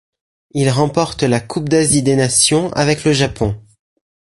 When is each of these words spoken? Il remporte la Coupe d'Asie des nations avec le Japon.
Il 0.55 0.67
remporte 0.71 1.21
la 1.21 1.39
Coupe 1.39 1.69
d'Asie 1.69 2.01
des 2.01 2.15
nations 2.15 2.71
avec 2.73 3.03
le 3.03 3.13
Japon. 3.13 3.61